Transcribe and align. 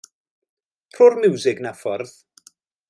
Rho'r 0.95 1.19
miwsig 1.21 1.63
'na 1.65 1.77
ffwrdd. 1.83 2.19